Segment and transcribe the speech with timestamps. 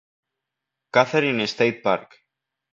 [0.91, 2.17] Catherine State Park.